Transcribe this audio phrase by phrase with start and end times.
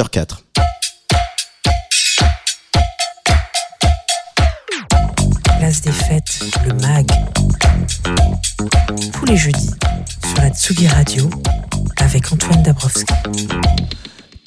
[0.00, 0.38] 18h04.
[5.58, 7.06] Place des fêtes, le MAG.
[9.12, 9.70] Tous les jeudis
[10.24, 11.28] sur la Tsugi Radio
[11.98, 13.04] avec Antoine Dabrowski.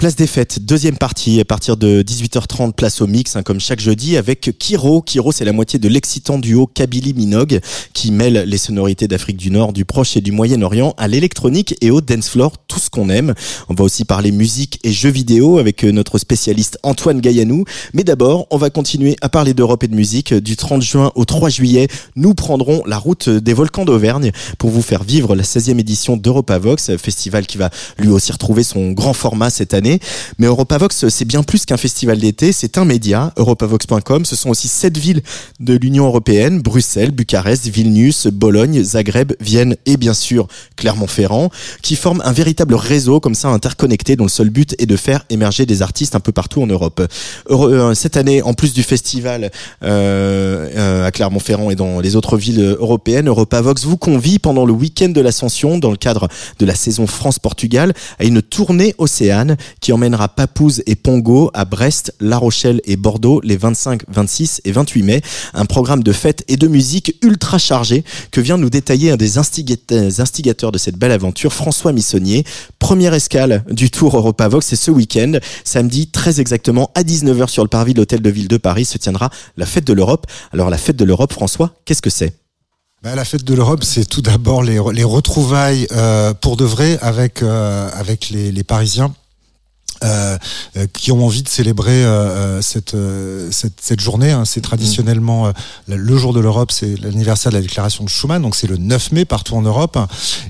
[0.03, 3.79] Place des fêtes, deuxième partie, à partir de 18h30, place au mix, hein, comme chaque
[3.79, 5.01] jeudi, avec Kiro.
[5.01, 7.61] Kiro, c'est la moitié de l'excitant duo Kabylie Minogue,
[7.93, 11.89] qui mêle les sonorités d'Afrique du Nord, du Proche et du Moyen-Orient à l'électronique et
[11.89, 13.33] au dance floor, tout ce qu'on aime.
[13.69, 17.63] On va aussi parler musique et jeux vidéo avec euh, notre spécialiste Antoine Gaillanou.
[17.93, 20.33] Mais d'abord, on va continuer à parler d'Europe et de musique.
[20.33, 24.81] Du 30 juin au 3 juillet, nous prendrons la route des volcans d'Auvergne pour vous
[24.81, 29.49] faire vivre la 16e édition d'EuropaVox, festival qui va lui aussi retrouver son grand format
[29.49, 29.92] cette année.
[30.39, 34.25] Mais Europavox, c'est bien plus qu'un festival d'été, c'est un média, europavox.com.
[34.25, 35.21] Ce sont aussi sept villes
[35.59, 41.49] de l'Union européenne, Bruxelles, Bucarest, Vilnius, Bologne, Zagreb, Vienne et bien sûr Clermont-Ferrand,
[41.81, 45.25] qui forment un véritable réseau comme ça interconnecté dont le seul but est de faire
[45.29, 47.01] émerger des artistes un peu partout en Europe.
[47.49, 49.51] Euh, cette année, en plus du festival
[49.83, 54.73] euh, euh, à Clermont-Ferrand et dans les autres villes européennes, Europavox vous convie pendant le
[54.73, 56.27] week-end de l'Ascension, dans le cadre
[56.59, 62.15] de la saison France-Portugal, à une tournée Océane qui emmènera Papouze et Pongo à Brest,
[62.21, 65.21] La Rochelle et Bordeaux les 25, 26 et 28 mai.
[65.53, 69.37] Un programme de fêtes et de musique ultra chargé que vient nous détailler un des
[69.37, 72.45] instigateurs de cette belle aventure, François Missonnier.
[72.79, 75.33] Première escale du Tour Europavox, c'est ce week-end.
[75.65, 78.97] Samedi, très exactement, à 19h sur le parvis de l'Hôtel de Ville de Paris se
[78.97, 80.27] tiendra la fête de l'Europe.
[80.53, 82.33] Alors la fête de l'Europe, François, qu'est-ce que c'est?
[83.03, 86.97] Bah, la fête de l'Europe, c'est tout d'abord les, les, retrouvailles euh, pour de vrai
[87.01, 89.13] avec euh, avec les Parisiens
[90.03, 90.37] euh,
[90.77, 92.95] euh, qui ont envie de célébrer euh, cette,
[93.51, 94.31] cette, cette journée.
[94.31, 94.43] Hein.
[94.45, 95.51] C'est traditionnellement
[95.87, 99.11] le jour de l'Europe, c'est l'anniversaire de la déclaration de Schuman, donc c'est le 9
[99.11, 99.97] mai partout en Europe.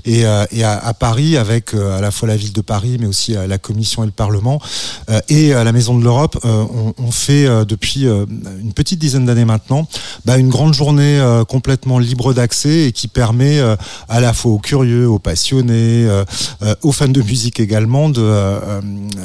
[0.04, 3.34] Et, et à, à, Paris, avec à la fois la ville de Paris, mais aussi
[3.34, 4.60] la Commission et le Parlement,
[5.28, 9.88] et à la Maison de l'Europe, on, on, fait depuis une petite dizaine d'années maintenant
[10.24, 13.60] bah, une grande journée complètement libre d'accès et qui permet
[14.08, 16.08] à la fois aux curieux, aux passionnés,
[16.82, 18.22] aux fans de musique également de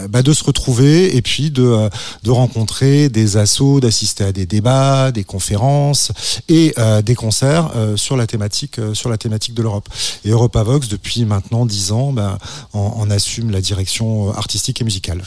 [0.09, 1.89] bah, de se retrouver et puis de, euh,
[2.23, 6.11] de rencontrer des assos, d'assister à des débats, des conférences
[6.47, 9.89] et euh, des concerts euh, sur la thématique sur la thématique de l'Europe.
[10.25, 12.37] Et Europavox depuis maintenant dix ans, bah,
[12.73, 15.23] on, assume la direction artistique et musicale.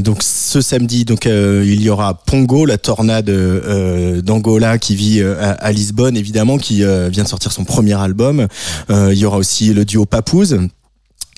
[0.00, 3.30] donc ce samedi, donc il y aura Pongo, la tornade
[4.24, 8.48] d'Angola qui vit à, Lisbonne évidemment, qui vient de sortir son premier album.
[8.90, 10.58] il y aura aussi le duo Papouze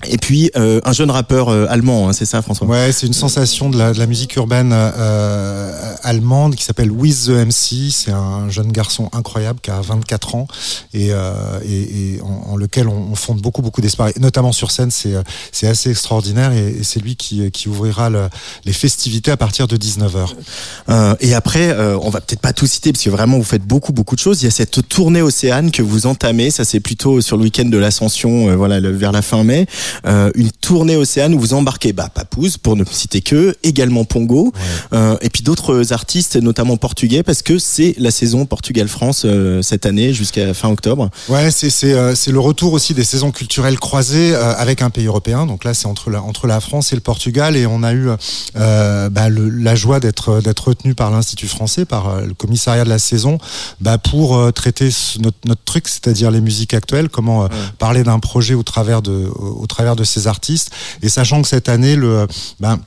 [0.03, 2.67] et puis euh, un jeune rappeur euh, allemand, hein, c'est ça François?
[2.67, 7.27] Ouais, c'est une sensation de la, de la musique urbaine euh, allemande qui s'appelle With
[7.27, 7.91] the MC.
[7.91, 10.47] C'est un jeune garçon incroyable qui a 24 ans
[10.93, 11.33] et, euh,
[11.65, 14.09] et, et en, en, lequel on, on, fonde beaucoup beaucoup d'espoir.
[14.19, 15.13] Notamment sur scène, c'est
[15.53, 18.27] c'est assez extraordinaire et, et c'est lui qui, qui ouvrira le,
[18.65, 21.17] les festivités à partir de 19h.
[21.21, 24.15] et après, on va peut-être pas tout citer parce que vraiment vous faites beaucoup beaucoup
[24.15, 24.41] de choses.
[24.41, 27.65] Il y a cette tournée Océane que vous entamez, ça c'est plutôt sur le week-end
[27.65, 29.65] de l'Ascension, voilà le, vers la fin mai.
[30.05, 34.53] Euh, une tournée Océane où vous embarquez bah, Papouze, pour ne citer que, également Pongo,
[34.93, 39.85] euh, et puis d'autres artistes, notamment portugais, parce que c'est la saison Portugal-France euh, cette
[39.85, 41.09] année jusqu'à fin octobre.
[41.29, 45.45] Ouais, c'est c'est le retour aussi des saisons culturelles croisées avec un pays européen.
[45.45, 48.07] Donc là, c'est entre la entre la France et le Portugal, et on a eu
[48.55, 52.99] bah, le, la joie d'être d'être retenu par l'Institut français, par le commissariat de la
[52.99, 53.37] saison,
[53.81, 57.47] bah, pour traiter notre, notre truc, c'est-à-dire les musiques actuelles, comment
[57.77, 60.71] parler d'un projet au travers de au, travers de ces artistes.
[61.01, 62.27] Et sachant que cette année, le,
[62.59, 62.79] ben,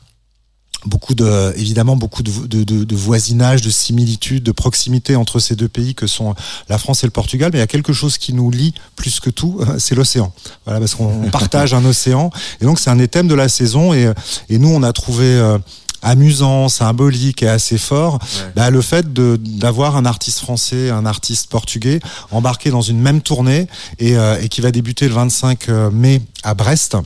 [0.86, 5.66] beaucoup de évidemment beaucoup de, de, de, voisinage de similitude de proximité entre ces deux
[5.66, 6.36] pays que sont
[6.68, 9.18] la France et le Portugal mais il y a quelque chose qui nous lie plus
[9.18, 10.32] que tout c'est l'océan.
[10.64, 12.30] Voilà parce qu'on partage un océan.
[12.60, 13.92] Et donc c'est un des thèmes de la saison.
[13.92, 14.12] Et,
[14.48, 15.58] et nous on a trouvé euh,
[16.02, 18.18] amusant, symbolique et assez fort,
[18.56, 22.00] bah, le fait d'avoir un artiste français, un artiste portugais
[22.30, 23.66] embarqué dans une même tournée
[23.98, 26.96] et, euh, et qui va débuter le 25 euh, mai à Brest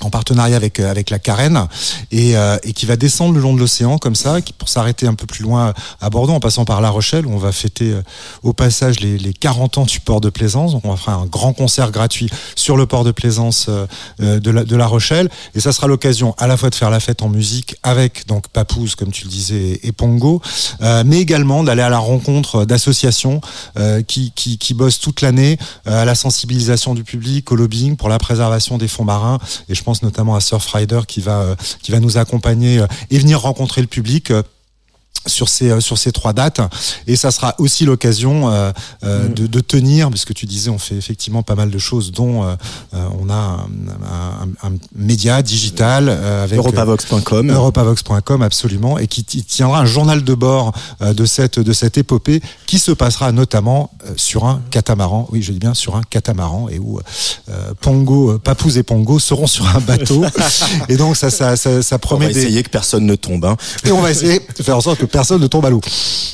[0.00, 1.66] en partenariat avec euh, avec la Carène
[2.10, 5.14] et, euh, et qui va descendre le long de l'océan comme ça pour s'arrêter un
[5.14, 8.02] peu plus loin à Bordeaux en passant par La Rochelle où on va fêter euh,
[8.42, 10.72] au passage les, les 40 ans du port de Plaisance.
[10.72, 13.68] Donc on va faire un grand concert gratuit sur le port de Plaisance
[14.18, 15.28] de, la, de La Rochelle.
[15.54, 18.48] Et ça sera l'occasion à la fois de faire la fête en musique avec donc
[18.48, 20.40] Papouze comme tu le disais et Pongo
[20.80, 23.40] mais également d'aller à la rencontre d'associations
[24.06, 28.18] qui, qui, qui bossent toute l'année à la sensibilisation du public au lobbying pour la
[28.18, 29.38] préservation des fonds marins.
[29.68, 33.40] Et pense notamment à Surfrider qui va, euh, qui va nous accompagner euh, et venir
[33.40, 34.42] rencontrer le public euh,
[35.26, 36.60] sur ces euh, sur ces trois dates
[37.06, 38.72] et ça sera aussi l'occasion euh,
[39.04, 39.34] euh, mm.
[39.34, 42.54] de, de, tenir puisque tu disais on fait effectivement pas mal de choses dont euh,
[42.92, 43.66] on a un,
[44.62, 50.72] un, un, média digital avec europavox.com europavox.com absolument et qui tiendra un journal de bord
[51.00, 55.58] de cette de cette épopée qui se passera notamment sur un catamaran oui je dis
[55.58, 57.00] bien sur un catamaran et où
[57.80, 60.24] Pongo Papouze et Pongo seront sur un bateau
[60.88, 63.56] et donc ça ça ça, ça promet on va essayer que personne ne tombe hein.
[63.84, 65.80] et on va essayer de faire en sorte que personne ne tombe à l'eau.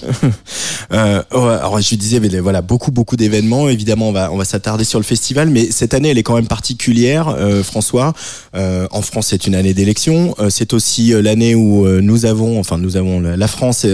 [0.92, 3.68] euh, alors je disais, mais voilà, beaucoup beaucoup d'événements.
[3.68, 6.34] Évidemment, on va on va s'attarder sur le festival, mais cette année, elle est quand
[6.34, 8.12] même particulière, euh, François.
[8.54, 10.34] Euh, en France, c'est une année d'élection.
[10.38, 13.86] Euh, c'est aussi euh, l'année où euh, nous avons, enfin nous avons la France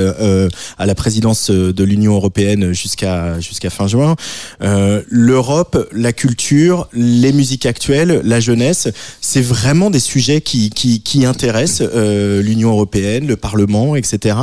[0.78, 4.17] à la présidence de l'Union européenne jusqu'à jusqu'à fin juin.
[4.61, 8.88] L'Europe, la culture, les musiques actuelles, la jeunesse,
[9.20, 14.37] c'est vraiment des sujets qui qui, qui intéressent l'Union européenne, le Parlement, etc.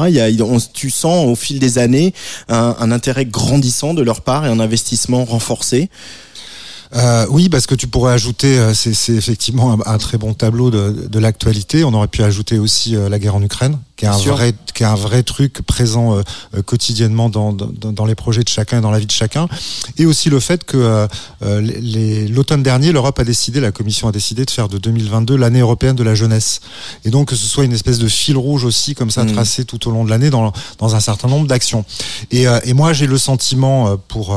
[0.73, 2.13] tu sens au fil des années
[2.49, 5.89] un intérêt grandissant de leur part et un investissement renforcé.
[6.95, 10.69] Euh, oui, parce que tu pourrais ajouter, euh, c'est effectivement un, un, très bon tableau
[10.69, 11.83] de, de l'actualité.
[11.83, 14.83] On aurait pu ajouter aussi euh, la guerre en Ukraine, qui est un vrai, qui
[14.83, 18.81] est un vrai truc présent euh, quotidiennement dans, dans, dans, les projets de chacun et
[18.81, 19.47] dans la vie de chacun,
[19.97, 21.07] et aussi le fait que
[22.29, 25.95] l'automne dernier, l'Europe a décidé, la Commission a décidé de faire de 2022 l'année européenne
[25.95, 26.59] de la jeunesse,
[27.05, 29.31] et donc que ce soit une espèce de fil rouge aussi comme ça mmh.
[29.31, 31.85] tracé tout au long de l'année dans, dans un certain nombre d'actions.
[32.31, 34.35] Et, et moi, j'ai le sentiment pour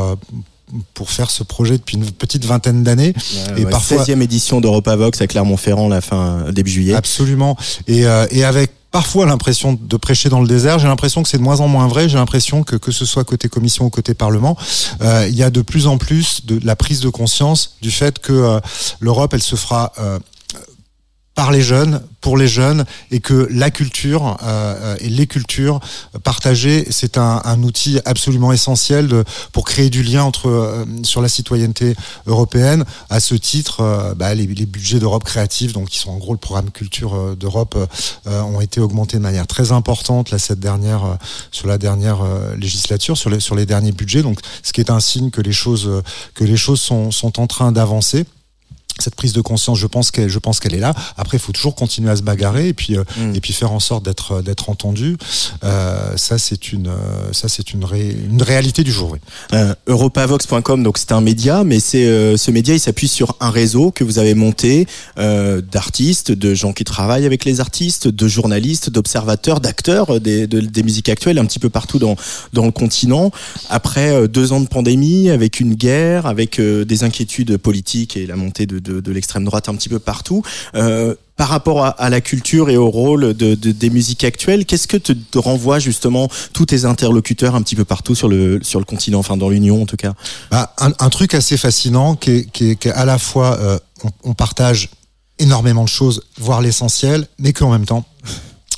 [0.95, 3.15] pour faire ce projet depuis une petite vingtaine d'années.
[3.57, 6.95] et ouais, parfois 16e édition d'EuropaVox à Clermont-Ferrand la fin début juillet.
[6.95, 7.57] Absolument.
[7.87, 10.79] Et, euh, et avec parfois l'impression de prêcher dans le désert.
[10.79, 12.09] J'ai l'impression que c'est de moins en moins vrai.
[12.09, 14.57] J'ai l'impression que que ce soit côté commission ou côté parlement,
[15.03, 17.91] euh, il y a de plus en plus de, de, la prise de conscience du
[17.91, 18.61] fait que euh,
[19.01, 20.19] l'Europe, elle se fera euh,
[21.37, 25.79] par les jeunes, pour les jeunes, et que la culture euh, et les cultures
[26.25, 31.95] partagées, c'est un, outil absolument essentiel pour créer du lien entre euh, sur la citoyenneté
[32.27, 32.85] européenne.
[33.11, 36.39] À ce titre, euh, bah, les, budgets d'Europe créative, donc qui sont en gros le
[36.39, 37.77] programme culture euh, d'Europe,
[38.27, 41.19] euh, ont été augmentés de manière très importante là cette dernière
[41.51, 42.19] sur la dernière
[42.57, 44.23] législature, sur les sur les derniers budgets.
[44.23, 46.03] Donc, ce qui est un signe que les choses
[46.35, 48.25] que les choses sont sont en train d'avancer
[49.01, 50.95] cette prise de conscience, je pense qu'elle, je pense qu'elle est là.
[51.17, 53.35] Après, il faut toujours continuer à se bagarrer et puis mm.
[53.35, 55.17] et puis faire en sorte d'être d'être entendu.
[55.65, 56.91] Euh, ça, c'est une
[57.33, 59.13] ça c'est une, ré, une réalité du jour.
[59.13, 59.19] Oui.
[59.53, 63.51] Euh, Europavox.com, donc c'est un média, mais c'est euh, ce média, il s'appuie sur un
[63.51, 64.87] réseau que vous avez monté
[65.19, 70.61] euh, d'artistes, de gens qui travaillent avec les artistes, de journalistes, d'observateurs, d'acteurs des, de,
[70.61, 72.17] des musiques actuelles un petit peu partout dans
[72.53, 73.31] dans le continent.
[73.71, 78.67] Après deux ans de pandémie, avec une guerre, avec des inquiétudes politiques et la montée
[78.67, 80.43] de de, l'extrême droite un petit peu partout.
[80.75, 84.89] Euh, par rapport à, la culture et au rôle de, de des musiques actuelles, qu'est-ce
[84.89, 89.19] que te, te, renvoie justement tous tes interlocuteurs un petit peu partout sur le continent,
[89.19, 90.15] enfin dans l'Union en tout cas?
[90.51, 94.89] Bah, un, truc assez fascinant qui est, qui à la fois euh, on, on partage
[95.39, 98.07] énormément de choses, voire l'essentiel, mais qu'en même temps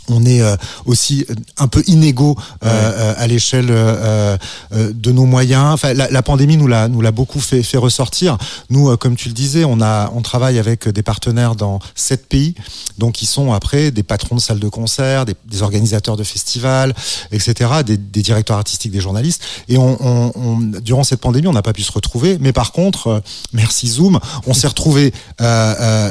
[0.08, 0.56] on est euh,
[0.87, 1.26] aussi
[1.58, 3.16] un peu inégaux euh, ouais.
[3.19, 4.37] à l'échelle euh,
[4.72, 5.72] de nos moyens.
[5.72, 8.38] Enfin, la, la pandémie nous l'a nous l'a beaucoup fait, fait ressortir.
[8.70, 12.55] Nous, comme tu le disais, on a on travaille avec des partenaires dans sept pays,
[12.99, 16.94] donc ils sont après des patrons de salles de concert, des, des organisateurs de festivals,
[17.32, 19.43] etc., des, des, directeurs artistiques, des journalistes.
[19.69, 22.72] Et on, on, on durant cette pandémie, on n'a pas pu se retrouver, mais par
[22.72, 23.22] contre,
[23.52, 25.12] merci Zoom, on s'est retrouvé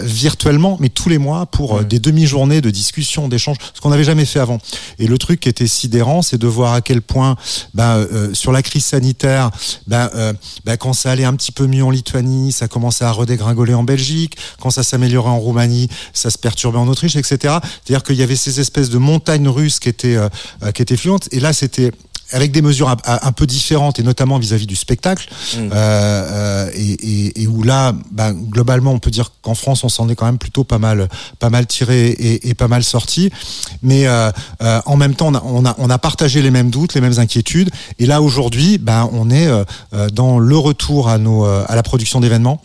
[0.04, 1.86] virtuellement, mais tous les mois pour ouais.
[1.86, 4.60] des demi-journées de discussion, d'échanges qu'on n'avait jamais fait avant.
[5.00, 7.38] Et le truc qui était sidérant, c'est de voir à quel point,
[7.73, 9.50] ben, euh, sur la crise sanitaire,
[9.88, 10.33] ben, euh,
[10.66, 13.83] ben, quand ça allait un petit peu mieux en Lituanie, ça commençait à redégringoler en
[13.83, 14.35] Belgique.
[14.59, 17.38] Quand ça s'améliorait en Roumanie, ça se perturbait en Autriche, etc.
[17.85, 20.28] C'est-à-dire qu'il y avait ces espèces de montagnes russes qui étaient, euh,
[20.73, 21.30] qui étaient fluentes.
[21.31, 21.94] Et là, c'était
[22.31, 25.60] avec des mesures un, un, peu différentes et notamment vis-à-vis du spectacle mmh.
[25.60, 29.90] euh, euh, et, et, et, où là bah, globalement on peut dire qu'en France on
[29.90, 31.07] s'en est quand même plutôt pas mal
[31.40, 33.31] pas mal tiré et, et pas mal sorti.
[33.81, 34.31] Mais euh,
[34.62, 37.02] euh en même temps on a, on a, on a partagé les mêmes doutes les
[37.02, 37.69] mêmes inquiétudes.
[38.00, 39.48] Et là aujourd'hui bah, on est
[40.12, 42.62] dans le retour à nos à la production d'événements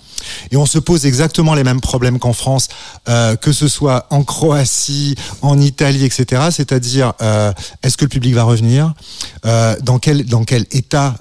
[0.50, 2.68] et on se pose exactement les mêmes problèmes qu'en France,
[3.08, 6.42] euh, que ce soit en Croatie, en Italie, etc.
[6.50, 7.52] C'est-à-dire, euh,
[7.82, 8.94] est-ce que le public va revenir
[9.46, 11.16] euh, dans, quel, dans quel état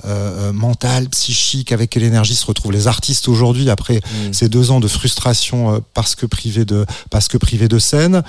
[0.53, 4.33] mental, psychique, avec quelle énergie se retrouvent les artistes aujourd'hui après mmh.
[4.33, 8.23] ces deux ans de frustration parce que privés de, parce que privés de scène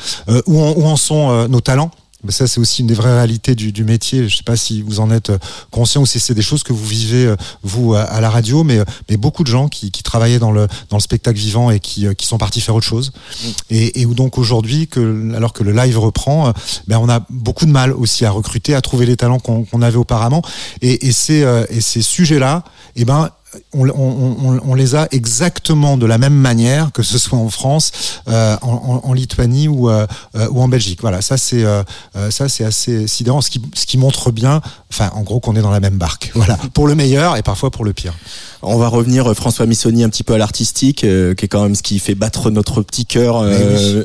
[0.46, 1.90] Où en, où, en, sont nos talents?
[2.28, 4.28] Ça c'est aussi une des vraies réalités du, du métier.
[4.28, 5.38] Je sais pas si vous en êtes euh,
[5.70, 8.78] conscient ou si c'est des choses que vous vivez euh, vous à, la radio, mais,
[9.10, 12.06] mais beaucoup de gens qui, qui travaillaient dans le, dans le spectacle vivant et qui,
[12.14, 13.12] qui sont partis faire autre chose.
[13.12, 13.48] Mm.
[13.70, 16.52] Et, et où donc aujourd'hui, que, alors que le live reprend,
[16.86, 19.96] ben on a beaucoup de mal aussi à recruter, à trouver les talents qu'on avait
[19.96, 20.42] auparavant.
[20.80, 22.64] Et, et, ces, et ces sujets-là,
[22.96, 23.30] eh ben
[23.74, 28.20] on, on, on, les a exactement de la même manière que ce soit en France,
[28.28, 30.06] euh, en, en, Lituanie ou, euh,
[30.36, 31.00] euh, ou en Belgique.
[31.02, 31.82] Voilà, ça c'est euh,
[32.30, 35.62] ça c'est assez sidérant, ce qui, ce qui montre bien, enfin en gros qu'on est
[35.62, 36.30] dans la même barque.
[36.42, 38.14] Voilà, pour le meilleur et parfois pour le pire.
[38.62, 41.82] On va revenir François Missoni un petit peu à l'artistique, qui est quand même ce
[41.82, 43.44] qui fait battre notre petit cœur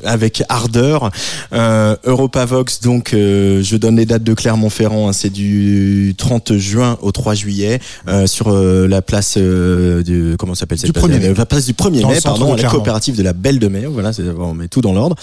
[0.03, 1.09] avec ardeur.
[1.51, 7.33] Europavox, donc je donne les dates de Clermont-Ferrand, hein, c'est du 30 juin au 3
[7.33, 7.79] juillet
[8.25, 11.33] sur la place euh, du comment s'appelle cette du place, mai.
[11.47, 13.85] Place du 1er mai, pardon, à la coopérative de la Belle de Mai.
[13.85, 15.15] Voilà, on met tout dans l'ordre.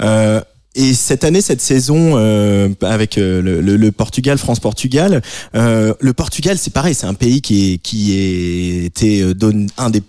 [0.00, 0.40] Euh,
[0.76, 5.22] et cette année, cette saison euh, avec euh, le, le, le, Portugal, France-Portugal,
[5.54, 9.24] euh, le Portugal, c'est pareil, c'est un pays qui est qui été
[9.78, 10.02] un des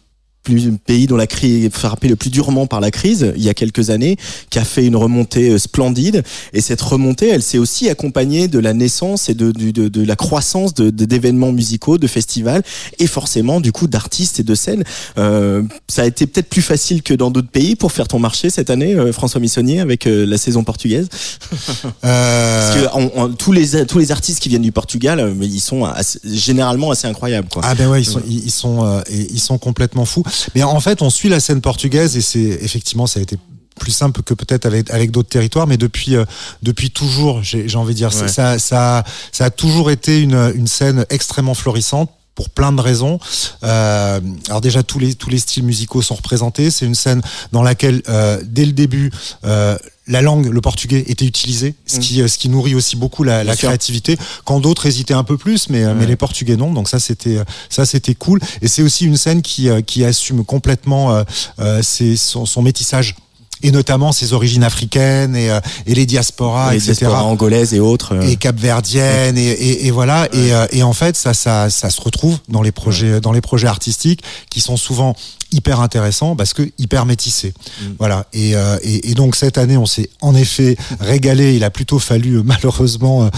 [0.46, 3.54] plus, pays dont la crise frappé le plus durement par la crise il y a
[3.54, 4.16] quelques années,
[4.50, 6.24] qui a fait une remontée euh, splendide.
[6.54, 10.16] Et cette remontée, elle s'est aussi accompagnée de la naissance et de, de, de, la
[10.16, 12.64] croissance d'événements musicaux, de festivals,
[13.00, 14.84] et forcément du coup d'artistes et de scènes.
[15.18, 18.50] Euh, ça a été peut-être plus facile que dans d'autres pays pour faire ton marché
[18.50, 21.08] cette année, euh, François Missonnier, avec euh, la saison portugaise.
[22.02, 25.88] Parce que tous les tous les artistes qui viennent du Portugal, mais ils sont
[26.24, 27.48] généralement assez incroyables.
[27.52, 27.62] Quoi.
[27.66, 30.24] Ah ben ouais, ils sont ils sont ils sont complètement fous.
[30.56, 33.38] Mais en fait, on suit la scène portugaise et c'est effectivement, ça a été
[33.80, 36.24] plus simple que peut-être avec avec d'autres territoires mais depuis euh,
[36.64, 41.06] depuis toujours j'ai envie de dire ça ça ça a toujours été une une scène
[41.10, 43.20] extrêmement florissante pour plein de raisons.
[43.64, 46.70] Euh, alors déjà tous les tous les styles musicaux sont représentés.
[46.70, 49.12] C'est une scène dans laquelle euh, dès le début
[49.46, 52.00] euh, la langue, le portugais, était utilisé, ce mm.
[52.00, 54.18] qui, euh, ce qui nourrit aussi beaucoup la, la créativité.
[54.44, 56.72] Quand d'autres hésitaient un peu plus, mais, mais les portugais non.
[56.72, 58.40] Donc ça, c'était, ça, c'était cool.
[58.62, 61.24] Et c'est aussi une scène qui, qui assume complètement
[61.60, 63.16] euh, ses, son, son métissage
[63.64, 66.94] et notamment ses origines africaines et, euh, et les diasporas, les etc.
[67.00, 68.14] diasporas angolaises et autres.
[68.14, 68.22] Euh.
[68.22, 70.28] Et capverdiennes, et, et, et, voilà.
[70.34, 73.42] Et, euh, et, en fait, ça, ça, ça se retrouve dans les projets, dans les
[73.42, 75.16] projets artistiques qui sont souvent
[75.56, 77.54] hyper intéressants parce que hyper métissés.
[77.82, 77.86] Mm.
[78.00, 78.26] Voilà.
[78.34, 81.56] Et, et, donc cette année, on s'est en effet régalé.
[81.56, 83.30] Il a plutôt fallu malheureusement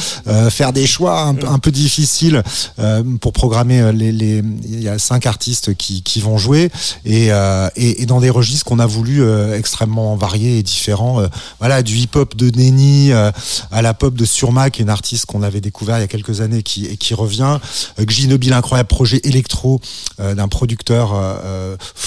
[0.50, 2.44] faire des choix un, un peu difficiles
[3.22, 4.44] pour programmer les, les.
[4.64, 6.70] Il y a cinq artistes qui, qui vont jouer
[7.06, 7.30] et,
[7.76, 9.22] et, dans des registres qu'on a voulu
[9.54, 11.22] extrêmement variés et différents.
[11.22, 11.28] Euh,
[11.60, 13.32] voilà, du hip-hop de Nenny euh,
[13.72, 16.08] à la pop de Surma, qui est une artiste qu'on avait découvert il y a
[16.08, 17.60] quelques années qui, et qui revient.
[18.00, 19.80] Euh, Ginobi, l'incroyable projet électro
[20.18, 21.14] d'un producteur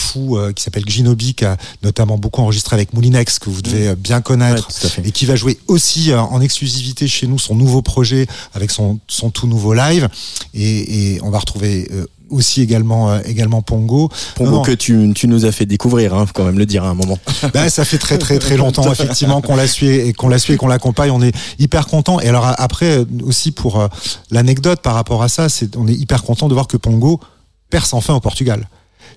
[0.00, 3.94] fou qui s'appelle Ginobi, qui a notamment beaucoup enregistré avec Moulinex, que vous devez mm.
[3.94, 4.68] bien connaître,
[5.04, 9.30] et qui va jouer aussi en exclusivité chez nous son nouveau projet avec son, son
[9.30, 10.08] tout nouveau live.
[10.54, 11.88] Et, et on va retrouver
[12.30, 14.08] aussi également euh, également Pongo.
[14.36, 16.88] Pongo que tu, tu, nous as fait découvrir, hein, faut quand même le dire à
[16.88, 17.18] un moment.
[17.52, 20.56] Ben, ça fait très très très longtemps effectivement qu'on l'a su et qu'on l'a et
[20.56, 21.10] qu'on l'accompagne.
[21.10, 22.20] On est hyper content.
[22.20, 23.88] Et alors après aussi pour euh,
[24.30, 27.20] l'anecdote par rapport à ça, c'est on est hyper content de voir que Pongo
[27.68, 28.68] perce enfin au Portugal.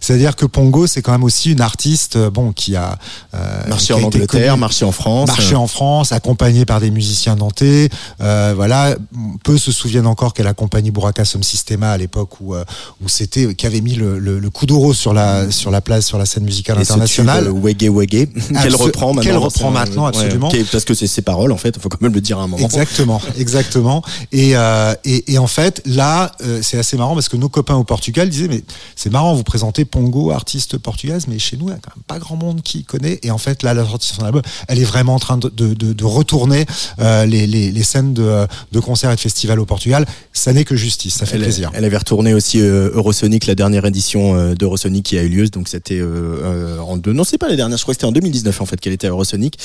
[0.04, 2.98] C'est-à-dire que Pongo, c'est quand même aussi une artiste, euh, bon, qui a
[3.34, 7.88] euh, marché en Angleterre, marché en France, marché en France, accompagnée par des musiciens nantais.
[8.20, 8.98] Euh, voilà,
[9.46, 12.66] peu se souviennent encore qu'elle accompagnait Buraka Som Systema à l'époque où euh,
[13.02, 16.06] où c'était qui avait mis le, le, le coup d'euro sur la sur la place
[16.06, 17.50] sur la scène musicale internationale.
[17.50, 18.28] Wege Wege,
[18.62, 19.22] qu'elle reprend maintenant.
[19.22, 20.52] Qu'elle reprend maintenant, absolument.
[20.70, 22.48] parce que c'est ses paroles en fait, il faut quand même le dire à un
[22.48, 22.66] moment.
[22.66, 24.04] Exactement, exactement.
[24.34, 24.52] Et,
[25.06, 28.50] et, et en fait, là, c'est assez marrant parce que nos copains au Portugal disaient
[28.50, 28.66] mais
[28.98, 32.04] c'est marrant, vous présentez Pongo, artiste portugaise, mais chez nous, il n'y a quand même
[32.08, 33.20] pas grand monde qui connaît.
[33.22, 35.50] Et en fait, là, la sortie de son album, elle est vraiment en train de,
[35.50, 36.66] de, de, retourner
[37.00, 40.08] euh, les, les, les, scènes de, de concerts et de festivals au Portugal.
[40.32, 41.70] Ça n'est que justice, ça fait plaisir.
[41.76, 45.48] Elle avait retourné aussi euh, Eurosonic, la dernière édition euh, d'Eurosonic qui a eu lieu.
[45.50, 48.12] Donc c'était euh, en deux, non, c'est pas la dernière, je crois que c'était en
[48.12, 49.60] 2019 en fait qu'elle était à Eurosonic.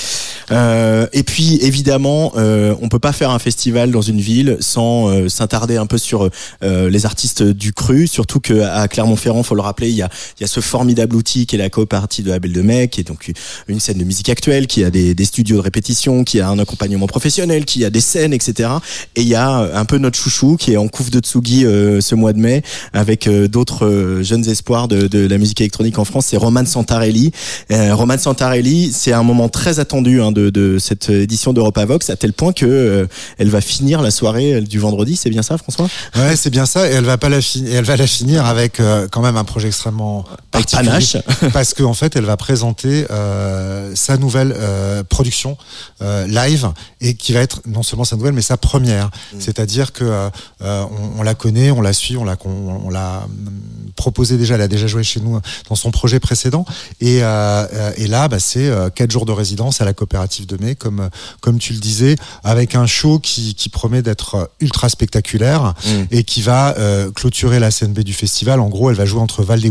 [0.51, 5.87] et puis évidemment, on peut pas faire un festival dans une ville sans s'attarder un
[5.87, 6.29] peu sur
[6.61, 10.41] les artistes du cru, surtout que à Clermont-Ferrand, faut le rappeler, il y a, il
[10.41, 13.03] y a ce formidable outil qui est la copartie de Abel de Mec, qui est
[13.03, 13.31] donc
[13.67, 17.07] une scène de musique actuelle, qui a des, studios de répétition, qui a un accompagnement
[17.07, 18.69] professionnel, qui a des scènes, etc.
[19.15, 22.01] Et il y a un peu notre chouchou qui est en couvre de Tsugi euh,
[22.01, 25.99] ce mois de mai, avec euh, d'autres euh, jeunes espoirs de, de, la musique électronique
[25.99, 27.31] en France, c'est Roman Santarelli.
[27.69, 32.15] Roman Santarelli, c'est un moment très attendu hein, de, de, cette édition d'Europa Vox, à
[32.15, 33.07] tel point que
[33.37, 35.87] elle va finir la soirée du vendredi, c'est bien ça François?
[36.15, 38.81] Ouais, c'est bien ça, et elle va pas la finir, elle va la finir avec
[39.11, 41.21] quand même un projet extrêmement extrêmement particulier
[41.53, 45.57] parce qu'en fait, elle va présenter euh, sa nouvelle euh, production
[46.01, 46.69] euh, live
[47.01, 49.07] et qui va être non seulement sa nouvelle, mais sa première.
[49.07, 49.37] Mm.
[49.39, 50.29] C'est-à-dire que
[50.61, 53.49] on, on la connaît, on la suit, on l'a on, on l'a hum,
[53.95, 55.39] proposé déjà, elle a déjà joué chez nous
[55.69, 56.65] dans son projet précédent.
[57.01, 61.09] Et, et là, bah, c'est quatre jours de résidence à la coopérative de mai, comme
[61.41, 66.03] comme tu le disais, avec un show qui, qui promet d'être ultra spectaculaire Mm.
[66.11, 66.75] et qui va
[67.15, 68.59] clôturer la scène B du festival.
[68.59, 69.69] En gros, elle va jouer entre Val des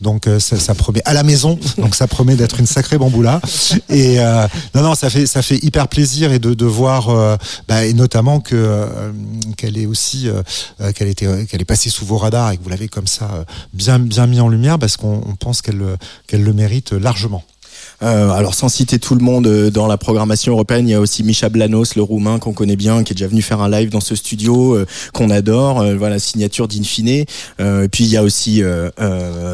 [0.00, 3.40] Donc euh, ça, promet à la maison, donc ça promet d'être une sacrée bamboula.
[3.88, 7.36] Et euh, non, non, ça fait ça fait hyper plaisir et de, voir, euh,
[7.68, 8.78] bah, et notamment que
[9.56, 10.28] qu'elle est aussi
[10.94, 13.44] qu'elle était qu'elle est passée sous vos radars et que vous l'avez comme ça
[13.74, 17.44] bien bien mis en lumière parce qu'on on pense qu'elle le- qu'elle le mérite largement.
[18.00, 21.00] Euh, alors sans citer tout le monde euh, dans la programmation européenne, il y a
[21.00, 23.90] aussi Misha Blanos, le roumain qu'on connaît bien, qui est déjà venu faire un live
[23.90, 25.80] dans ce studio euh, qu'on adore.
[25.80, 27.24] Euh, voilà, signature d'Infine.
[27.60, 28.90] Euh, et puis il y a aussi euh,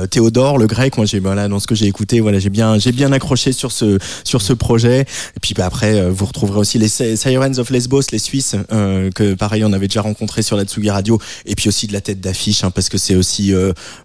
[0.09, 0.97] Théodore, le grec.
[0.99, 3.73] Moi, j'ai voilà dans ce que j'ai écouté, voilà, j'ai bien j'ai bien accroché sur
[3.73, 5.01] ce sur ce projet.
[5.03, 9.35] Et puis bah, après, vous retrouverez aussi les Si- Sirens of Lesbos, les Suisses, que
[9.35, 11.19] pareil on avait déjà rencontré sur la Tsugi Radio.
[11.47, 13.53] Et puis aussi de la tête d'affiche, hein, parce que c'est aussi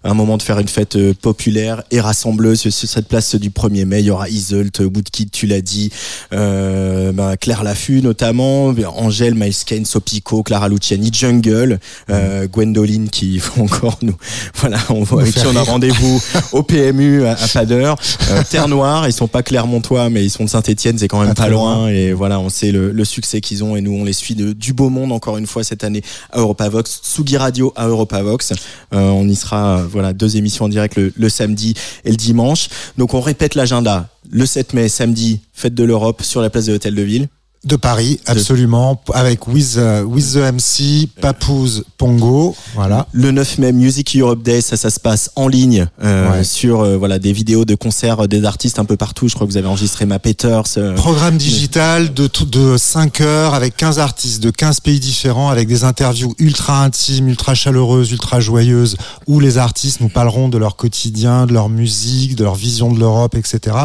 [0.04, 4.00] un moment de faire une fête populaire et rassembleuse sur cette place du 1er mai.
[4.00, 5.90] Il y aura Iselt, Woodkid, tu l'as dit,
[6.32, 11.78] euh, ben, Claire Laffut notamment, Angèle, Miles Kane, Sopico, Clara Luciani, Jungle,
[12.10, 14.16] euh, Gwendoline qui vont encore nous,
[14.56, 16.22] voilà, on voit avec qui on a rendez-vous
[16.52, 17.96] au PMU à, à pas d'heure.
[18.30, 21.34] Euh, Terre Noire, ils sont pas Clermontois, mais ils sont de Saint-Etienne, c'est quand même
[21.34, 21.76] Pas loin.
[21.76, 21.88] loin.
[21.88, 24.52] Et voilà, on sait le, le succès qu'ils ont et nous on les suit de,
[24.52, 28.52] du beau monde encore une fois cette année à Europavox, Sugi Radio à Europavox.
[28.92, 32.68] Euh, on y sera, voilà, deux émissions en direct le, le samedi et le dimanche.
[32.98, 34.08] Donc on répète l'agenda.
[34.32, 37.28] Le 7 mai, samedi, fête de l'Europe sur la place de l'Hôtel de Ville.
[37.62, 43.06] De Paris, absolument, avec With, euh, with the MC, Papouze, Pongo, voilà.
[43.12, 46.42] Le 9 mai, Music Europe Day, ça, ça se passe en ligne euh, Ouais.
[46.44, 49.28] sur euh, voilà des vidéos de concerts euh, des artistes un peu partout.
[49.28, 50.62] Je crois que vous avez enregistré Ma Peters.
[50.78, 55.50] euh, Programme digital de, tout- de 5 heures avec 15 artistes de 15 pays différents
[55.50, 60.56] avec des interviews ultra intimes, ultra chaleureuses, ultra joyeuses où les artistes nous parleront de
[60.56, 63.76] leur quotidien, de leur musique, de leur vision de l'Europe, etc.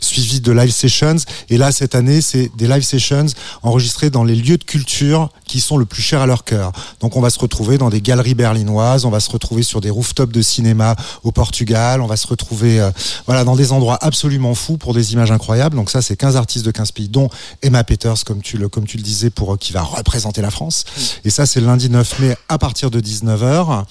[0.00, 1.16] Suivi de live sessions.
[1.50, 3.23] Et là, cette année, c'est des live sessions
[3.62, 6.72] enregistrés dans les lieux de culture qui sont le plus chers à leur cœur.
[7.00, 9.90] Donc on va se retrouver dans des galeries berlinoises, on va se retrouver sur des
[9.90, 12.90] rooftops de cinéma au Portugal, on va se retrouver euh,
[13.26, 15.76] voilà dans des endroits absolument fous pour des images incroyables.
[15.76, 17.28] Donc ça c'est 15 artistes de 15 pays dont
[17.62, 20.50] Emma Peters comme tu le comme tu le disais pour euh, qui va représenter la
[20.50, 20.84] France.
[21.24, 23.84] Et ça c'est le lundi 9 mai à partir de 19h.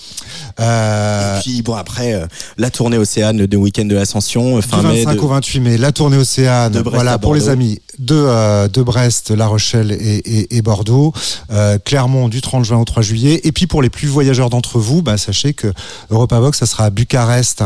[0.59, 5.03] Euh, Et puis bon après la tournée Océane de week-end de l'Ascension du fin mai.
[5.03, 9.22] 25 de- au 28 mai, la tournée Océane, voilà pour les amis de, de Brest,
[9.29, 11.13] La Rochelle et, Bordeaux,
[11.51, 13.41] euh, Clermont du 30 juin au 3 juillet.
[13.43, 15.71] Et puis pour les plus voyageurs d'entre vous, bah, sachez que
[16.09, 17.63] Europavox, ça sera à Bucarest.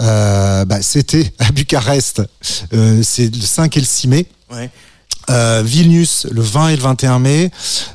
[0.00, 2.22] Euh, bah, C'était à Bucarest,
[2.72, 4.26] euh, c'est le 5 et le 6 mai.
[5.30, 7.50] Euh, Vilnius le 20 et le 21 mai,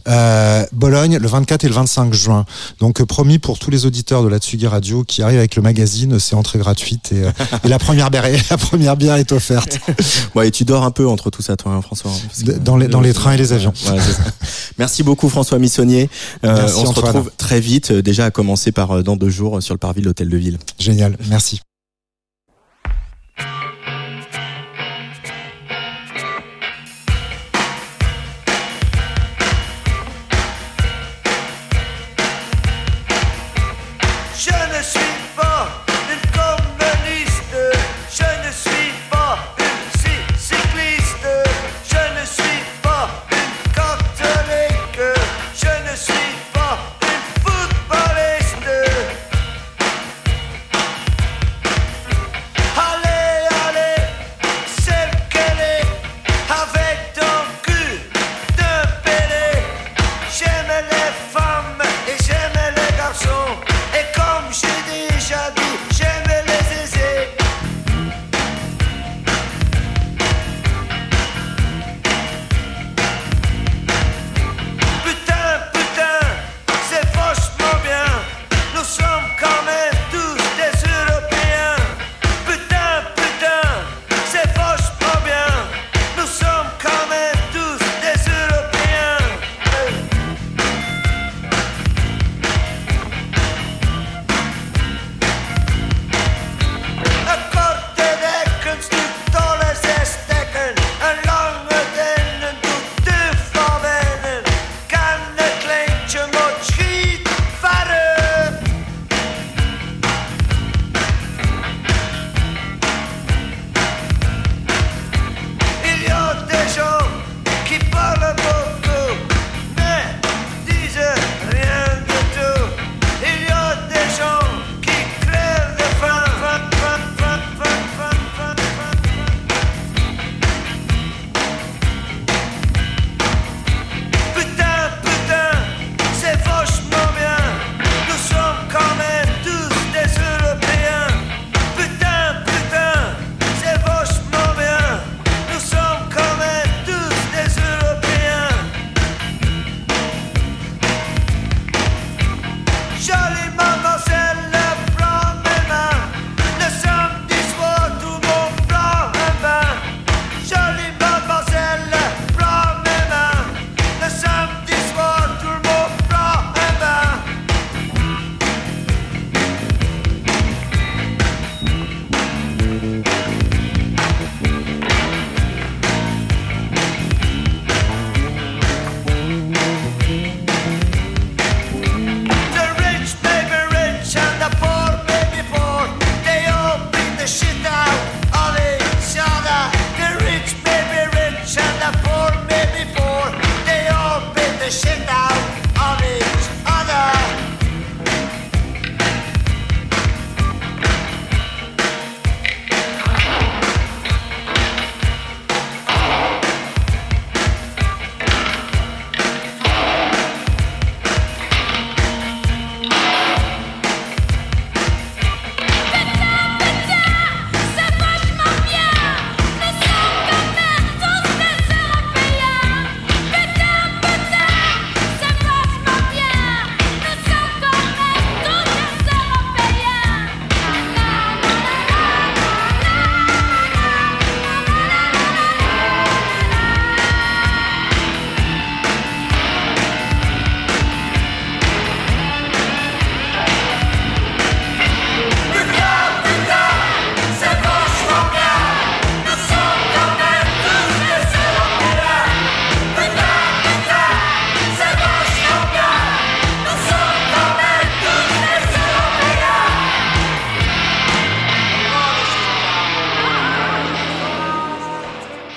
[0.08, 2.46] euh, Bologne le 24 et le 25 juin.
[2.80, 5.62] Donc euh, promis pour tous les auditeurs de la Tsugi Radio qui arrivent avec le
[5.62, 7.32] magazine, c'est entrée gratuite et, euh,
[7.64, 9.80] et la première bière est, la première bière est offerte.
[10.36, 12.10] Ouais, et tu dors un peu entre tout ça, toi, hein, François.
[12.12, 13.74] hein, que- Dans les- dans les trains et les avions.
[13.86, 14.02] Voilà.
[14.80, 16.10] Merci beaucoup, François Missonnier.
[16.44, 17.06] Euh, Merci, on se Antoine.
[17.08, 20.30] retrouve très vite, déjà à commencer par dans deux jours sur le parvis de l'Hôtel
[20.30, 20.58] de Ville.
[20.80, 21.62] Génial, merci.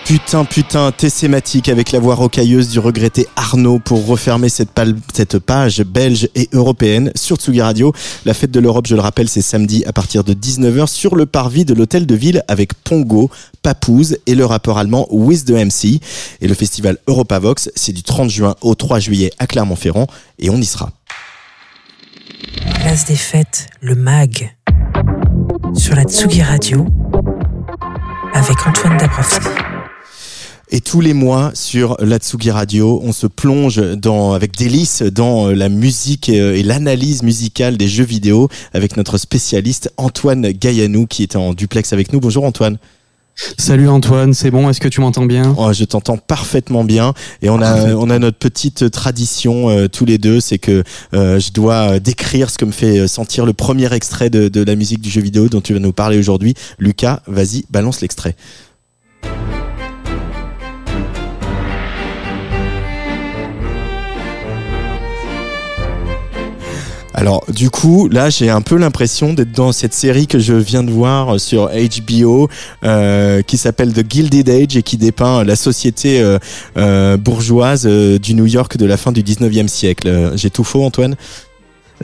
[0.06, 4.70] Putain, putain, thématique avec la voix rocailleuse du regretté Arnaud pour refermer cette,
[5.40, 7.92] page belge et européenne sur Tsugi Radio.
[8.24, 11.26] La fête de l'Europe, je le rappelle, c'est samedi à partir de 19h sur le
[11.26, 13.30] parvis de l'hôtel de ville avec Pongo,
[13.62, 16.00] Papouze et le rappeur allemand Wiz the MC.
[16.40, 20.06] Et le festival Europavox, c'est du 30 juin au 3 juillet à Clermont-Ferrand
[20.38, 20.92] et on y sera.
[22.76, 24.54] Place des fêtes, le MAG
[25.74, 26.86] sur la Tsugi Radio
[28.32, 29.48] avec Antoine Dabrowski.
[30.68, 35.68] Et tous les mois sur l'Atsugi Radio, on se plonge dans, avec délice dans la
[35.68, 41.54] musique et l'analyse musicale des jeux vidéo avec notre spécialiste Antoine Gaillanou qui est en
[41.54, 42.18] duplex avec nous.
[42.18, 42.78] Bonjour Antoine.
[43.58, 45.54] Salut Antoine, c'est bon, est-ce que tu m'entends bien?
[45.56, 50.06] Oh, Je t'entends parfaitement bien et on a, on a notre petite tradition euh, tous
[50.06, 50.82] les deux, c'est que
[51.14, 54.74] euh, je dois décrire ce que me fait sentir le premier extrait de, de la
[54.74, 56.54] musique du jeu vidéo dont tu vas nous parler aujourd'hui.
[56.80, 58.34] Lucas, vas-y, balance l'extrait.
[67.16, 70.84] Alors du coup, là, j'ai un peu l'impression d'être dans cette série que je viens
[70.84, 72.50] de voir sur HBO,
[72.84, 76.38] euh, qui s'appelle The Gilded Age et qui dépeint la société euh,
[76.76, 80.32] euh, bourgeoise du New York de la fin du 19e siècle.
[80.34, 81.16] J'ai tout faux, Antoine?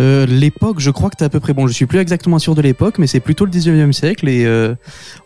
[0.00, 1.66] Euh, l'époque, je crois que t'es à peu près bon.
[1.66, 4.74] Je suis plus exactement sûr de l'époque, mais c'est plutôt le 19e siècle et euh,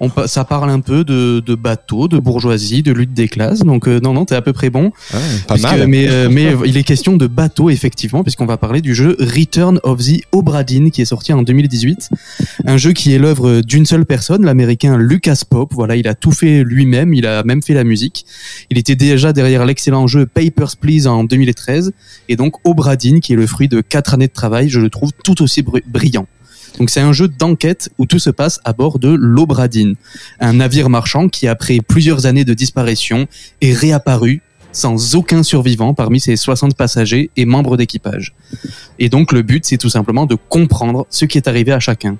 [0.00, 3.60] on, ça parle un peu de, de bateaux, de bourgeoisie, de lutte des classes.
[3.60, 4.92] Donc euh, non, non, t'es à peu près bon.
[5.12, 5.86] Ah, pas mal.
[5.86, 10.02] Mais, mais il est question de bateaux effectivement, puisqu'on va parler du jeu Return of
[10.02, 12.10] the Obra Dinn qui est sorti en 2018,
[12.64, 15.74] un jeu qui est l'œuvre d'une seule personne, l'américain Lucas Pope.
[15.74, 18.26] Voilà, il a tout fait lui-même, il a même fait la musique.
[18.70, 21.92] Il était déjà derrière l'excellent jeu Papers Please en 2013
[22.28, 24.90] et donc Obra Dinn qui est le fruit de quatre années de travail je le
[24.90, 26.26] trouve tout aussi brillant.
[26.78, 29.94] Donc c'est un jeu d'enquête où tout se passe à bord de l'Obradine,
[30.40, 33.26] un navire marchand qui après plusieurs années de disparition
[33.60, 34.42] est réapparu
[34.72, 38.34] sans aucun survivant parmi ses 60 passagers et membres d'équipage.
[38.98, 42.18] Et donc le but c'est tout simplement de comprendre ce qui est arrivé à chacun.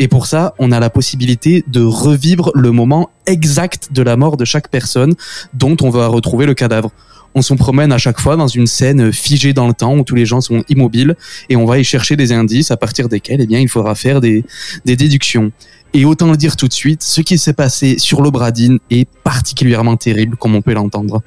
[0.00, 4.36] Et pour ça, on a la possibilité de revivre le moment exact de la mort
[4.36, 5.14] de chaque personne
[5.54, 6.90] dont on va retrouver le cadavre
[7.34, 10.14] on s'en promène à chaque fois dans une scène figée dans le temps où tous
[10.14, 11.16] les gens sont immobiles
[11.48, 14.20] et on va y chercher des indices à partir desquels eh bien il faudra faire
[14.20, 14.44] des,
[14.84, 15.52] des déductions.
[15.94, 19.96] Et autant le dire tout de suite, ce qui s'est passé sur l'Obradine est particulièrement
[19.96, 21.22] terrible comme on peut l'entendre.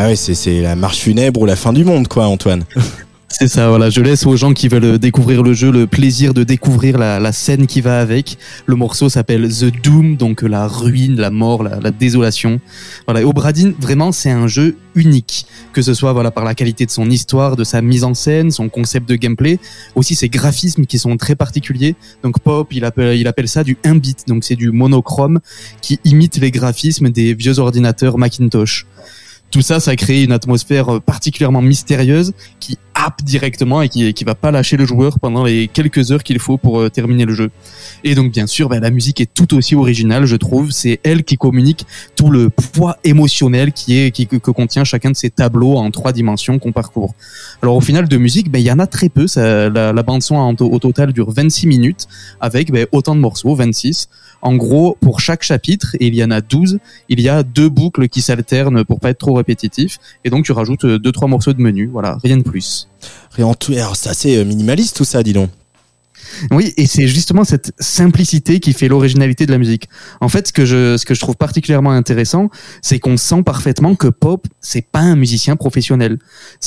[0.00, 2.62] Ah oui, c'est la marche funèbre ou la fin du monde, quoi, Antoine.
[3.28, 3.90] C'est ça, voilà.
[3.90, 7.66] Je laisse aux gens qui veulent découvrir le jeu le plaisir de découvrir la, scène
[7.66, 8.38] qui va avec.
[8.66, 12.60] Le morceau s'appelle The Doom, donc la ruine, la mort, la, la désolation.
[13.06, 13.22] Voilà.
[13.22, 15.46] Et Obradine, vraiment, c'est un jeu unique.
[15.72, 18.52] Que ce soit, voilà, par la qualité de son histoire, de sa mise en scène,
[18.52, 19.58] son concept de gameplay,
[19.96, 21.96] aussi ses graphismes qui sont très particuliers.
[22.22, 24.28] Donc Pop, il appelle, il appelle ça du 1 bit.
[24.28, 25.40] Donc c'est du monochrome
[25.82, 28.86] qui imite les graphismes des vieux ordinateurs Macintosh
[29.50, 34.24] tout ça, ça crée une atmosphère euh, particulièrement mystérieuse qui happe directement et qui, qui
[34.24, 37.32] va pas lâcher le joueur pendant les quelques heures qu'il faut pour euh, terminer le
[37.32, 37.50] jeu.
[38.04, 40.70] Et donc, bien sûr, ben, la musique est tout aussi originale, je trouve.
[40.70, 45.16] C'est elle qui communique tout le poids émotionnel qui est qui, que, contient chacun de
[45.16, 47.14] ces tableaux en trois dimensions qu'on parcourt.
[47.62, 49.26] Alors, au final, de musique, ben, il y en a très peu.
[49.36, 52.06] La, bande son au total dure 26 minutes
[52.40, 54.08] avec ben, autant de morceaux, 26.
[54.42, 57.68] En gros, pour chaque chapitre, et il y en a 12, il y a deux
[57.68, 59.98] boucles qui s'alternent pour pas être trop répétitif.
[60.24, 61.88] Et donc, tu rajoutes euh, deux, trois morceaux de menu.
[61.92, 62.88] Voilà, rien de plus.
[63.32, 63.72] Rien tout.
[63.94, 65.50] c'est assez euh, minimaliste tout ça, dis donc.
[66.50, 69.88] Oui, et c'est justement cette simplicité qui fait l'originalité de la musique.
[70.20, 72.50] En fait, ce que je, ce que je trouve particulièrement intéressant,
[72.82, 76.18] c'est qu'on sent parfaitement que Pop, c'est pas un musicien professionnel.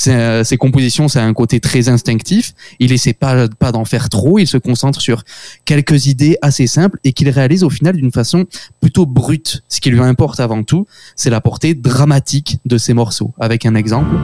[0.07, 2.53] Euh, ses compositions, c'est un côté très instinctif.
[2.79, 4.39] Il essaie pas, pas d'en faire trop.
[4.39, 5.23] Il se concentre sur
[5.65, 8.45] quelques idées assez simples et qu'il réalise au final d'une façon
[8.79, 9.63] plutôt brute.
[9.69, 13.33] Ce qui lui importe avant tout, c'est la portée dramatique de ses morceaux.
[13.39, 14.15] Avec un exemple.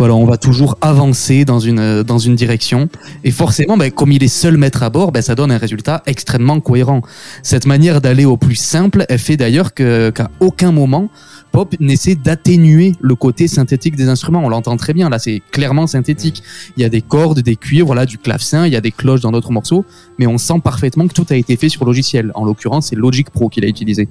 [0.00, 2.88] Voilà, on va toujours avancer dans une euh, dans une direction
[3.22, 6.02] et forcément, ben, comme il est seul maître à bord, ben, ça donne un résultat
[6.06, 7.02] extrêmement cohérent.
[7.42, 11.10] Cette manière d'aller au plus simple, elle fait d'ailleurs qu'à aucun moment
[11.52, 14.42] Pop essaie d'atténuer le côté synthétique des instruments.
[14.44, 15.08] On l'entend très bien.
[15.08, 16.42] Là, c'est clairement synthétique.
[16.76, 19.20] Il y a des cordes, des cuivres, voilà, du clavecin, il y a des cloches
[19.20, 19.84] dans d'autres morceaux,
[20.18, 22.30] mais on sent parfaitement que tout a été fait sur logiciel.
[22.34, 24.08] En l'occurrence, c'est Logic Pro qu'il a utilisé.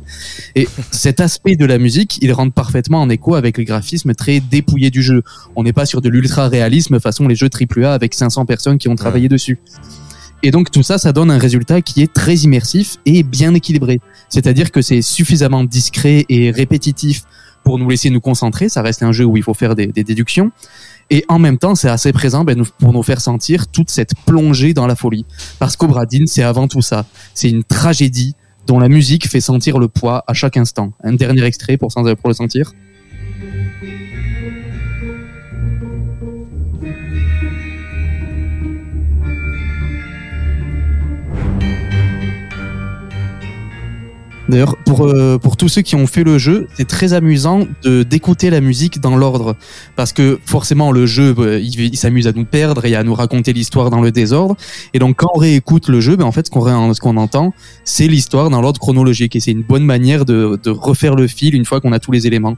[0.56, 4.40] Et cet aspect de la musique, il rentre parfaitement en écho avec les graphismes très
[4.40, 5.24] dépouillés du jeu.
[5.56, 8.90] On n'est pas sur de l'ultra réalisme façon les jeux AAA avec 500 personnes qui
[8.90, 9.60] ont travaillé dessus.
[10.42, 14.00] Et donc tout ça, ça donne un résultat qui est très immersif et bien équilibré.
[14.30, 17.24] C'est-à-dire que c'est suffisamment discret et répétitif
[17.64, 18.70] pour nous laisser nous concentrer.
[18.70, 20.52] Ça reste un jeu où il faut faire des, déductions.
[21.10, 24.74] Et en même temps, c'est assez présent ben, pour nous faire sentir toute cette plongée
[24.74, 25.26] dans la folie.
[25.58, 27.06] Parce qu'Obradine, c'est avant tout ça.
[27.34, 30.94] C'est une tragédie dont la musique fait sentir le poids à chaque instant.
[31.04, 32.72] Un dernier extrait pour, pour le sentir.
[44.50, 48.02] D'ailleurs, pour, euh, pour tous ceux qui ont fait le jeu, c'est très amusant de
[48.02, 49.56] d'écouter la musique dans l'ordre.
[49.96, 53.54] Parce que forcément, le jeu, euh, il, s'amuse à nous perdre et à nous raconter
[53.54, 54.56] l'histoire dans le désordre.
[54.96, 57.54] Et donc, quand on réécoute le jeu, ben, en fait, ce qu'on ce qu'on entend,
[57.84, 59.36] c'est l'histoire dans l'ordre chronologique.
[59.36, 62.12] Et c'est une bonne manière de, de refaire le fil une fois qu'on a tous
[62.12, 62.58] les éléments.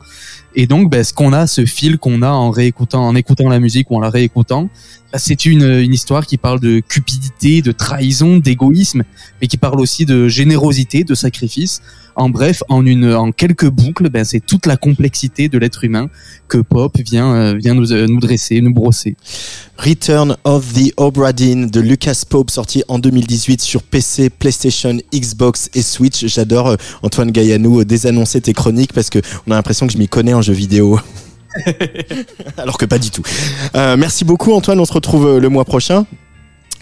[0.56, 3.60] Et donc, ben, ce qu'on a, ce fil qu'on a en réécoutant, en écoutant la
[3.60, 4.70] musique ou en la réécoutant,
[5.12, 9.04] ben, c'est une, histoire qui parle de cupidité, de trahison, d'égoïsme,
[9.42, 11.82] mais qui parle aussi de générosité, de sacrifice.
[12.16, 16.10] En bref, en quelques boucles, ben, c'est toute la complexité de l'être humain
[16.52, 19.16] que Pop vient, euh, vient nous, euh, nous dresser, nous brosser.
[19.78, 25.70] Return of the Obra Dinn de Lucas Pope sorti en 2018 sur PC, PlayStation, Xbox
[25.74, 26.26] et Switch.
[26.28, 30.10] J'adore euh, Antoine Gaillanou désannoncer tes chroniques parce que on a l'impression que je m'y
[30.10, 31.00] connais jeux vidéo.
[32.58, 33.24] Alors que pas du tout.
[33.76, 36.06] Euh, merci beaucoup Antoine, on se retrouve euh, le mois prochain.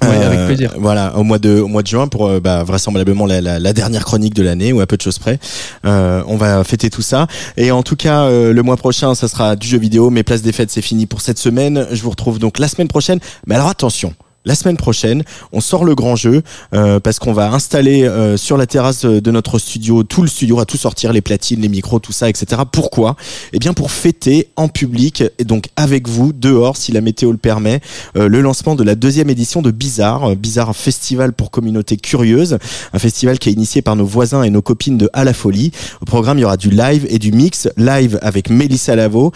[0.01, 0.73] Ouais, avec plaisir.
[0.77, 3.73] Voilà, au mois de au mois de juin pour euh, bah, vraisemblablement la, la, la
[3.73, 5.39] dernière chronique de l'année ou à peu de choses près.
[5.85, 7.27] Euh, on va fêter tout ça.
[7.57, 10.09] Et en tout cas, euh, le mois prochain, ça sera du jeu vidéo.
[10.09, 11.87] Mes places des fêtes, c'est fini pour cette semaine.
[11.91, 13.19] Je vous retrouve donc la semaine prochaine.
[13.45, 14.13] Mais alors attention.
[14.45, 18.55] La semaine prochaine, on sort le grand jeu euh, parce qu'on va installer euh, sur
[18.55, 21.67] la terrasse de notre studio tout le studio, on va tout sortir, les platines, les
[21.67, 22.61] micros, tout ça, etc.
[22.71, 23.17] Pourquoi?
[23.51, 27.37] Eh bien pour fêter en public et donc avec vous dehors, si la météo le
[27.37, 27.81] permet,
[28.15, 32.59] euh, le lancement de la deuxième édition de Bizarre, Bizarre Festival pour communauté curieuse,
[32.93, 35.73] un festival qui est initié par nos voisins et nos copines de À la Folie.
[36.01, 37.67] Au programme, il y aura du live et du mix.
[37.75, 39.33] Live avec Mélissa Lavo,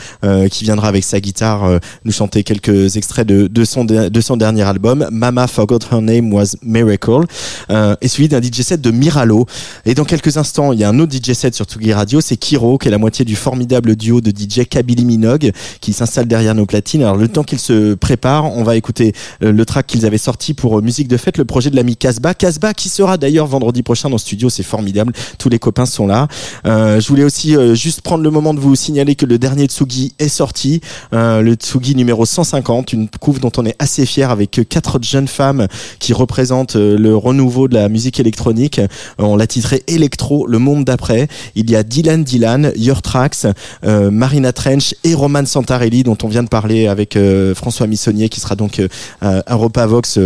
[0.49, 4.92] qui viendra avec sa guitare nous chanter quelques extraits de son dernier album.
[4.95, 7.25] Mama Forgot Her Name Was Miracle.
[7.69, 9.45] Euh, et suivi d'un DJ set de Miralo.
[9.85, 12.37] Et dans quelques instants, il y a un autre DJ set sur Tsugi Radio, c'est
[12.37, 15.51] Kiro, qui est la moitié du formidable duo de DJ Kabylie Minogue,
[15.81, 17.01] qui s'installe derrière nos platines.
[17.01, 20.53] Alors le temps qu'ils se préparent, on va écouter euh, le track qu'ils avaient sorti
[20.53, 22.33] pour euh, Musique de Fête, le projet de l'ami Casbah.
[22.33, 25.13] Casbah qui sera d'ailleurs vendredi prochain dans le studio, c'est formidable.
[25.37, 26.27] Tous les copains sont là.
[26.65, 29.65] Euh, je voulais aussi euh, juste prendre le moment de vous signaler que le dernier
[29.65, 30.81] Tsugi est sorti,
[31.13, 35.03] euh, le Tsugi numéro 150, une couve dont on est assez fier avec euh, quatre
[35.03, 35.67] jeunes femmes
[35.99, 38.79] qui représentent euh, le renouveau de la musique électronique.
[38.79, 41.27] Euh, on l'a titré Electro, le monde d'après.
[41.55, 43.47] Il y a Dylan Dylan, Your Tracks,
[43.85, 47.17] euh, Marina Trench et Roman Santarelli dont on vient de parler avec
[47.55, 48.81] François Missonnier qui sera donc
[49.21, 50.19] à Europa Vox.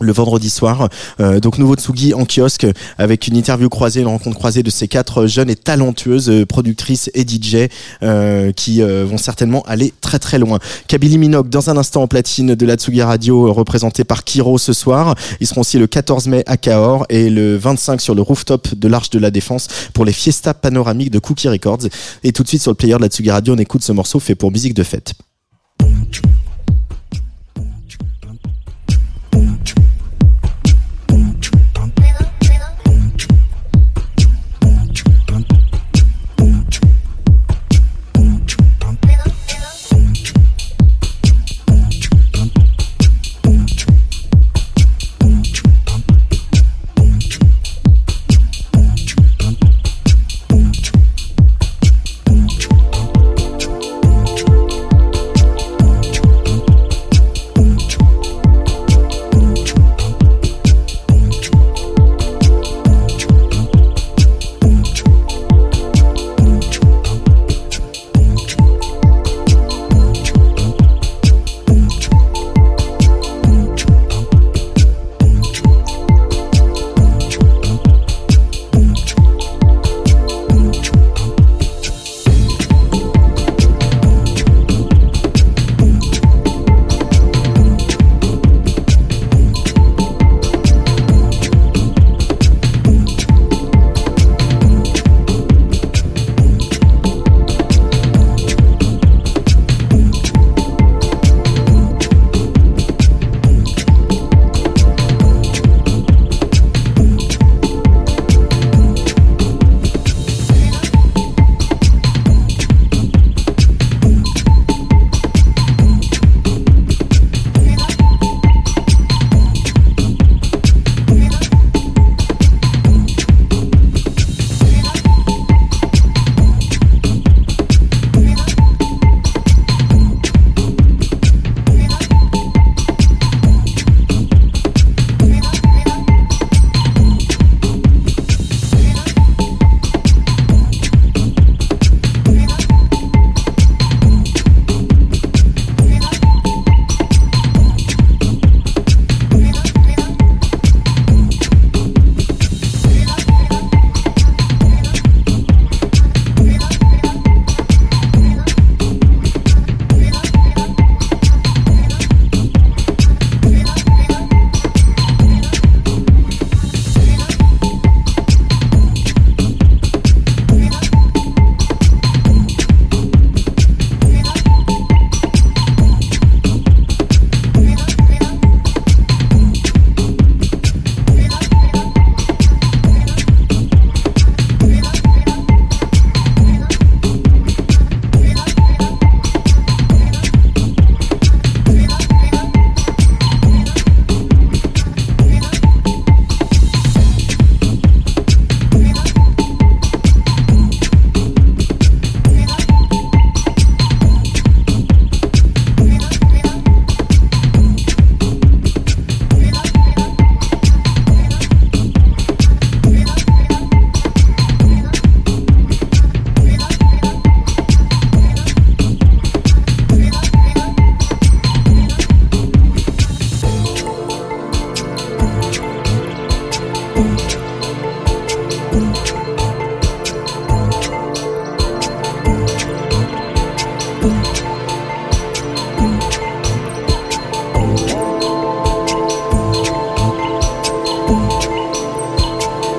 [0.00, 0.88] Le vendredi soir.
[1.20, 2.66] Euh, donc nouveau Tsugi en kiosque
[2.98, 7.10] avec une interview croisée, une rencontre croisée de ces quatre jeunes et talentueuses euh, productrices
[7.14, 7.68] et DJ
[8.02, 10.58] euh, qui euh, vont certainement aller très très loin.
[10.88, 14.72] Kabylie Minogue dans un instant en platine de la Tsugi Radio représentée par Kiro ce
[14.72, 15.14] soir.
[15.40, 18.88] Ils seront aussi le 14 mai à Cahors et le 25 sur le rooftop de
[18.88, 21.88] l'Arche de la Défense pour les fiestas panoramiques de Cookie Records.
[22.24, 24.20] Et tout de suite sur le player de la Tsugi Radio, on écoute ce morceau
[24.20, 25.14] fait pour musique de fête.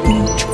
[0.08, 0.47] Música